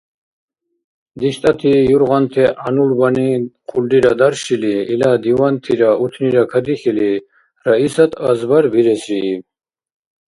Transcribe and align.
ДиштӀати 1.19 1.71
«юргъанти-гӀянулбани» 1.95 3.29
хъулрира 3.69 4.13
даршили, 4.19 4.73
ила 4.93 5.09
«дивантира» 5.23 5.91
«утнира» 6.03 6.43
кадихьили, 6.51 7.11
Раисат 7.65 8.11
азбар 8.29 8.63
биресрииб: 8.73 9.41